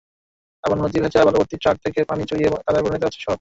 [0.63, 3.29] আবার নদীর ভেজা বালুভর্তি ট্রাক থেকে পানি চুইয়েও কাদায় পরিণত হচ্ছে সড়ক।